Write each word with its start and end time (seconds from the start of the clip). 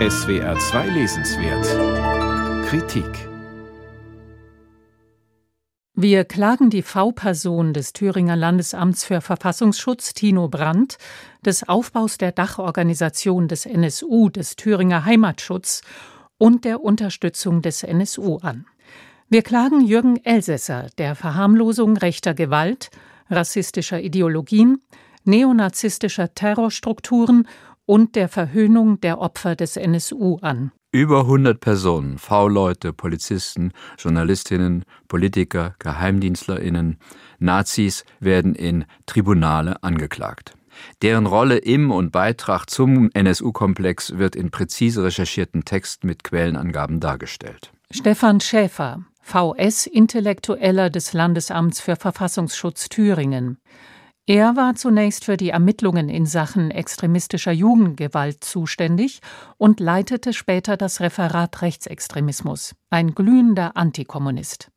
SWR 0.00 0.58
2 0.58 0.88
Lesenswert 0.88 2.66
Kritik 2.66 3.28
Wir 5.94 6.24
klagen 6.24 6.68
die 6.68 6.82
V-Person 6.82 7.72
des 7.72 7.92
Thüringer 7.92 8.34
Landesamts 8.34 9.04
für 9.04 9.20
Verfassungsschutz 9.20 10.12
Tino 10.12 10.48
Brandt, 10.48 10.98
des 11.46 11.68
Aufbaus 11.68 12.18
der 12.18 12.32
Dachorganisation 12.32 13.46
des 13.46 13.66
NSU, 13.66 14.30
des 14.30 14.56
Thüringer 14.56 15.04
Heimatschutz 15.04 15.82
und 16.38 16.64
der 16.64 16.82
Unterstützung 16.82 17.62
des 17.62 17.84
NSU 17.84 18.38
an. 18.38 18.66
Wir 19.28 19.42
klagen 19.42 19.80
Jürgen 19.80 20.16
Elsässer 20.24 20.88
der 20.98 21.14
Verharmlosung 21.14 21.96
rechter 21.96 22.34
Gewalt, 22.34 22.90
rassistischer 23.30 24.00
Ideologien, 24.00 24.82
neonazistischer 25.22 26.34
Terrorstrukturen 26.34 27.46
und 27.86 28.16
der 28.16 28.28
Verhöhnung 28.28 29.00
der 29.00 29.18
Opfer 29.18 29.56
des 29.56 29.76
NSU 29.76 30.38
an. 30.40 30.72
Über 30.92 31.20
100 31.20 31.58
Personen, 31.58 32.18
V-Leute, 32.18 32.92
Polizisten, 32.92 33.72
Journalistinnen, 33.98 34.84
Politiker, 35.08 35.74
GeheimdienstlerInnen, 35.80 36.98
Nazis 37.38 38.04
werden 38.20 38.54
in 38.54 38.84
Tribunale 39.06 39.82
angeklagt. 39.82 40.54
Deren 41.02 41.26
Rolle 41.26 41.58
im 41.58 41.90
und 41.90 42.12
Beitrag 42.12 42.70
zum 42.70 43.10
NSU-Komplex 43.12 44.18
wird 44.18 44.36
in 44.36 44.50
präzise 44.50 45.02
recherchierten 45.04 45.64
Texten 45.64 46.06
mit 46.06 46.24
Quellenangaben 46.24 47.00
dargestellt. 47.00 47.72
Stefan 47.90 48.40
Schäfer, 48.40 49.04
VS-Intellektueller 49.22 50.90
des 50.90 51.12
Landesamts 51.12 51.80
für 51.80 51.96
Verfassungsschutz 51.96 52.88
Thüringen. 52.88 53.58
Er 54.26 54.56
war 54.56 54.74
zunächst 54.74 55.26
für 55.26 55.36
die 55.36 55.50
Ermittlungen 55.50 56.08
in 56.08 56.24
Sachen 56.24 56.70
extremistischer 56.70 57.52
Jugendgewalt 57.52 58.42
zuständig 58.42 59.20
und 59.58 59.80
leitete 59.80 60.32
später 60.32 60.78
das 60.78 61.02
Referat 61.02 61.60
Rechtsextremismus, 61.60 62.74
ein 62.88 63.14
glühender 63.14 63.76
Antikommunist. 63.76 64.70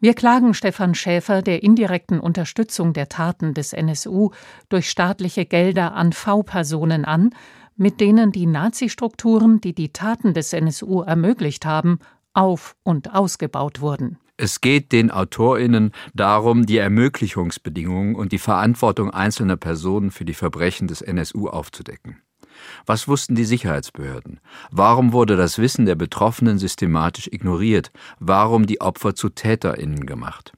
Wir 0.00 0.14
klagen 0.14 0.54
Stefan 0.54 0.96
Schäfer 0.96 1.40
der 1.40 1.62
indirekten 1.62 2.18
Unterstützung 2.18 2.92
der 2.94 3.08
Taten 3.08 3.54
des 3.54 3.72
NSU 3.72 4.30
durch 4.68 4.90
staatliche 4.90 5.46
Gelder 5.46 5.94
an 5.94 6.12
V-Personen 6.12 7.04
an, 7.04 7.30
mit 7.76 8.00
denen 8.00 8.32
die 8.32 8.46
Nazi-Strukturen, 8.46 9.60
die 9.60 9.74
die 9.74 9.92
Taten 9.92 10.34
des 10.34 10.52
NSU 10.52 11.02
ermöglicht 11.02 11.64
haben, 11.64 12.00
auf 12.32 12.74
und 12.82 13.14
ausgebaut 13.14 13.80
wurden. 13.80 14.18
Es 14.36 14.60
geht 14.60 14.90
den 14.90 15.12
AutorInnen 15.12 15.92
darum, 16.12 16.66
die 16.66 16.78
Ermöglichungsbedingungen 16.78 18.16
und 18.16 18.32
die 18.32 18.38
Verantwortung 18.38 19.10
einzelner 19.10 19.56
Personen 19.56 20.10
für 20.10 20.24
die 20.24 20.34
Verbrechen 20.34 20.88
des 20.88 21.02
NSU 21.02 21.46
aufzudecken. 21.48 22.20
Was 22.84 23.06
wussten 23.06 23.36
die 23.36 23.44
Sicherheitsbehörden? 23.44 24.40
Warum 24.72 25.12
wurde 25.12 25.36
das 25.36 25.58
Wissen 25.58 25.86
der 25.86 25.94
Betroffenen 25.94 26.58
systematisch 26.58 27.28
ignoriert? 27.28 27.92
Warum 28.18 28.66
die 28.66 28.80
Opfer 28.80 29.14
zu 29.14 29.28
TäterInnen 29.28 30.04
gemacht? 30.04 30.52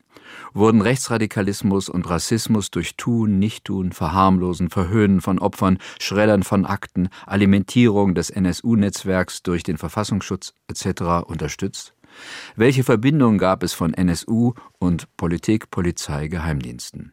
Wurden 0.55 0.81
Rechtsradikalismus 0.81 1.91
und 1.91 2.09
Rassismus 2.09 2.71
durch 2.71 2.97
Tun, 2.97 3.39
Nichttun, 3.39 3.93
Verharmlosen, 3.93 4.71
Verhöhnen 4.71 5.21
von 5.21 5.39
Opfern, 5.39 5.79
Schreddern 6.01 6.43
von 6.43 6.65
Akten, 6.65 7.11
Alimentierung 7.27 8.15
des 8.15 8.31
NSU-Netzwerks 8.31 9.43
durch 9.43 9.63
den 9.63 9.77
Verfassungsschutz 9.77 10.55
etc. 10.69 11.27
unterstützt? 11.27 11.96
Welche 12.55 12.85
Verbindung 12.85 13.39
gab 13.39 13.63
es 13.63 13.73
von 13.73 13.95
NSU 13.95 14.55
und 14.79 15.09
Politik, 15.17 15.71
Polizei, 15.71 16.29
Geheimdiensten? 16.29 17.13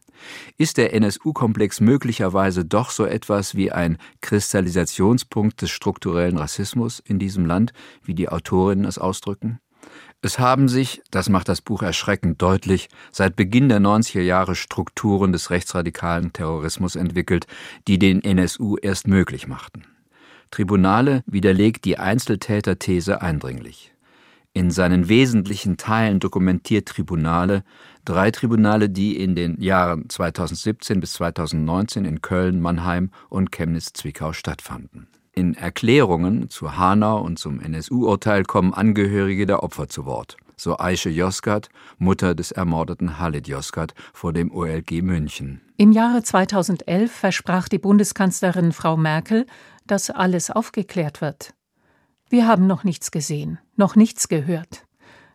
Ist 0.58 0.78
der 0.78 0.94
NSU-Komplex 0.94 1.80
möglicherweise 1.80 2.64
doch 2.64 2.90
so 2.90 3.04
etwas 3.04 3.54
wie 3.54 3.72
ein 3.72 3.98
Kristallisationspunkt 4.20 5.62
des 5.62 5.70
strukturellen 5.70 6.38
Rassismus 6.38 7.00
in 7.00 7.18
diesem 7.18 7.46
Land, 7.46 7.72
wie 8.02 8.14
die 8.14 8.28
Autorinnen 8.28 8.84
es 8.84 8.98
ausdrücken? 8.98 9.60
Es 10.22 10.38
haben 10.38 10.68
sich, 10.68 11.02
das 11.10 11.28
macht 11.28 11.50
das 11.50 11.60
Buch 11.60 11.82
erschreckend 11.82 12.40
deutlich, 12.40 12.88
seit 13.12 13.36
Beginn 13.36 13.68
der 13.68 13.80
90er 13.80 14.22
Jahre 14.22 14.54
Strukturen 14.54 15.32
des 15.32 15.50
rechtsradikalen 15.50 16.32
Terrorismus 16.32 16.96
entwickelt, 16.96 17.46
die 17.86 17.98
den 17.98 18.22
NSU 18.24 18.76
erst 18.80 19.06
möglich 19.06 19.46
machten. 19.46 19.84
Tribunale 20.50 21.22
widerlegt 21.26 21.84
die 21.84 21.98
Einzeltäter-These 21.98 23.20
eindringlich. 23.20 23.93
In 24.56 24.70
seinen 24.70 25.08
wesentlichen 25.08 25.76
Teilen 25.76 26.20
dokumentiert 26.20 26.86
Tribunale, 26.86 27.64
drei 28.04 28.30
Tribunale, 28.30 28.88
die 28.88 29.20
in 29.20 29.34
den 29.34 29.60
Jahren 29.60 30.08
2017 30.08 31.00
bis 31.00 31.14
2019 31.14 32.04
in 32.04 32.22
Köln, 32.22 32.60
Mannheim 32.60 33.10
und 33.28 33.50
Chemnitz-Zwickau 33.50 34.32
stattfanden. 34.32 35.08
In 35.32 35.54
Erklärungen 35.54 36.50
zu 36.50 36.76
Hanau 36.76 37.20
und 37.20 37.40
zum 37.40 37.60
NSU-Urteil 37.60 38.44
kommen 38.44 38.72
Angehörige 38.72 39.46
der 39.46 39.64
Opfer 39.64 39.88
zu 39.88 40.04
Wort. 40.04 40.36
So 40.56 40.78
Aische 40.78 41.10
Josgat, 41.10 41.68
Mutter 41.98 42.36
des 42.36 42.52
ermordeten 42.52 43.18
Halit 43.18 43.48
Josgat 43.48 43.92
vor 44.12 44.32
dem 44.32 44.52
OLG 44.52 45.02
München. 45.02 45.62
Im 45.78 45.90
Jahre 45.90 46.22
2011 46.22 47.10
versprach 47.10 47.68
die 47.68 47.80
Bundeskanzlerin 47.80 48.70
Frau 48.70 48.96
Merkel, 48.96 49.46
dass 49.88 50.10
alles 50.10 50.52
aufgeklärt 50.52 51.20
wird. 51.20 51.54
Wir 52.28 52.46
haben 52.46 52.66
noch 52.66 52.84
nichts 52.84 53.10
gesehen, 53.10 53.58
noch 53.76 53.96
nichts 53.96 54.28
gehört. 54.28 54.84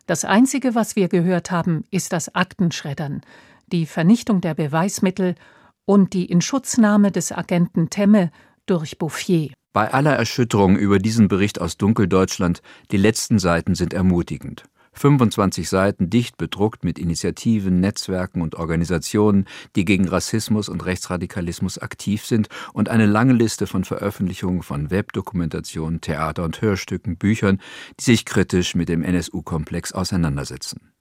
Das 0.06 0.24
Einzige, 0.24 0.74
was 0.74 0.96
wir 0.96 1.08
gehört 1.08 1.50
haben, 1.50 1.84
ist 1.90 2.12
das 2.12 2.34
Aktenschreddern, 2.34 3.20
die 3.68 3.86
Vernichtung 3.86 4.40
der 4.40 4.54
Beweismittel 4.54 5.36
und 5.84 6.12
die 6.12 6.26
Inschutznahme 6.26 7.12
des 7.12 7.32
Agenten 7.32 7.90
Temme 7.90 8.30
durch 8.66 8.98
Bouffier. 8.98 9.52
Bei 9.72 9.92
aller 9.92 10.16
Erschütterung 10.16 10.76
über 10.76 10.98
diesen 10.98 11.28
Bericht 11.28 11.60
aus 11.60 11.76
Dunkeldeutschland, 11.76 12.60
die 12.90 12.96
letzten 12.96 13.38
Seiten 13.38 13.76
sind 13.76 13.94
ermutigend. 13.94 14.64
25 15.00 15.66
Seiten 15.66 16.10
dicht 16.10 16.36
bedruckt 16.36 16.84
mit 16.84 16.98
Initiativen, 16.98 17.80
Netzwerken 17.80 18.42
und 18.42 18.56
Organisationen, 18.56 19.46
die 19.74 19.86
gegen 19.86 20.06
Rassismus 20.06 20.68
und 20.68 20.84
Rechtsradikalismus 20.84 21.78
aktiv 21.78 22.26
sind 22.26 22.50
und 22.74 22.90
eine 22.90 23.06
lange 23.06 23.32
Liste 23.32 23.66
von 23.66 23.84
Veröffentlichungen 23.84 24.62
von 24.62 24.90
Webdokumentationen, 24.90 26.02
Theater- 26.02 26.44
und 26.44 26.60
Hörstücken, 26.60 27.16
Büchern, 27.16 27.62
die 27.98 28.04
sich 28.04 28.26
kritisch 28.26 28.74
mit 28.74 28.90
dem 28.90 29.02
NSU-Komplex 29.02 29.92
auseinandersetzen. 29.92 30.92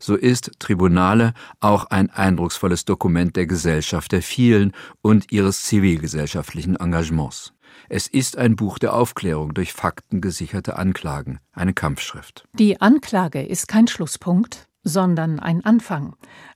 So 0.00 0.16
ist 0.16 0.50
Tribunale 0.58 1.32
auch 1.60 1.84
ein 1.84 2.10
eindrucksvolles 2.10 2.84
Dokument 2.84 3.36
der 3.36 3.46
Gesellschaft 3.46 4.10
der 4.10 4.22
vielen 4.22 4.72
und 5.02 5.30
ihres 5.30 5.62
zivilgesellschaftlichen 5.64 6.74
Engagements. 6.74 7.52
Es 7.88 8.06
ist 8.06 8.36
ein 8.36 8.56
Buch 8.56 8.78
der 8.78 8.94
Aufklärung 8.94 9.54
durch 9.54 9.72
faktengesicherte 9.72 10.76
Anklagen, 10.76 11.40
eine 11.52 11.74
Kampfschrift. 11.74 12.46
Die 12.54 12.80
Anklage 12.80 13.42
ist 13.42 13.68
kein 13.68 13.86
Schlusspunkt, 13.86 14.68
sondern 14.82 15.40
ein 15.40 15.64
Anfang, 15.64 16.14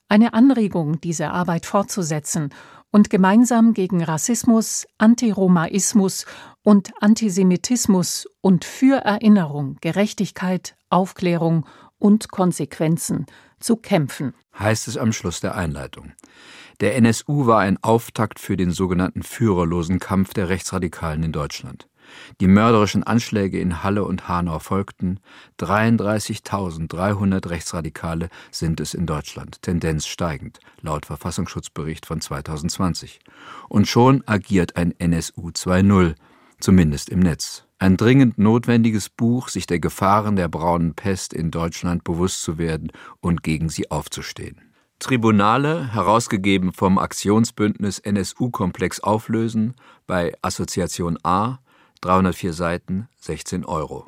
eine 0.09 0.35
Anregung, 0.35 1.01
diese 1.01 1.31
Arbeit 1.31 1.67
fortzusetzen 1.67 2.51
und 2.91 3.11
gemeinsam 3.11 3.75
gegen 3.75 4.03
Rassismus, 4.03 4.87
Antiromaismus 4.99 6.27
und 6.63 6.91
Antisemitismus 7.01 8.27
und 8.41 8.65
für 8.65 8.97
Erinnerung, 8.97 9.77
Gerechtigkeit, 9.81 10.77
Aufklärung 10.91 11.67
und 11.99 12.31
Konsequenzen 12.31 13.27
zu 13.61 13.77
kämpfen. 13.77 14.35
Heißt 14.59 14.89
es 14.89 14.97
am 14.97 15.13
Schluss 15.13 15.41
der 15.41 15.55
Einleitung. 15.55 16.13
Der 16.81 16.97
NSU 16.97 17.47
war 17.47 17.61
ein 17.61 17.79
Auftakt 17.83 18.39
für 18.39 18.57
den 18.57 18.71
sogenannten 18.71 19.23
führerlosen 19.23 19.99
Kampf 19.99 20.33
der 20.33 20.49
Rechtsradikalen 20.49 21.23
in 21.23 21.33
Deutschland. 21.33 21.87
Die 22.41 22.47
mörderischen 22.47 23.05
Anschläge 23.05 23.61
in 23.61 23.83
Halle 23.83 24.05
und 24.05 24.29
Hanau 24.29 24.59
folgten. 24.59 25.21
33.300 25.61 27.49
Rechtsradikale 27.49 28.31
sind 28.51 28.81
es 28.81 28.95
in 28.95 29.07
Deutschland, 29.07 29.63
Tendenz 29.63 30.07
steigend, 30.07 30.59
laut 30.81 31.07
Verfassungsschutzbericht 31.07 32.07
von 32.07 32.21
2020. 32.21 33.21
Und 33.69 33.87
schon 33.87 34.27
agiert 34.27 34.77
ein 34.77 34.95
NSU 34.99 35.51
2.0, 35.51 36.15
zumindest 36.59 37.09
im 37.11 37.21
Netz. 37.21 37.65
Ein 37.83 37.97
dringend 37.97 38.37
notwendiges 38.37 39.09
Buch, 39.09 39.49
sich 39.49 39.67
der 39.67 39.81
Gefahren 39.81 40.37
der 40.37 40.49
braunen 40.49 40.95
Pest 40.95 41.33
in 41.33 41.51
Deutschland 41.51 42.05
bewusst 42.05 42.43
zu 42.43 42.59
werden 42.59 42.93
und 43.23 43.43
gegen 43.43 43.71
sie 43.71 43.91
aufzustehen. 43.91 44.61
Tribunale, 44.99 45.91
herausgegeben 45.95 46.75
vom 46.75 46.99
Aktionsbündnis 46.99 47.99
NSU-Komplex 47.99 49.01
auflösen, 49.01 49.77
bei 50.07 50.35
Assoziation 50.43 51.17
A, 51.23 51.61
304 52.03 52.53
Seiten, 52.53 53.09
16 53.17 53.65
Euro 53.65 54.07